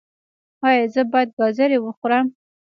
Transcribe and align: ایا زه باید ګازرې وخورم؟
ایا 0.67 0.83
زه 0.93 1.01
باید 1.11 1.29
ګازرې 1.37 1.77
وخورم؟ 1.81 2.27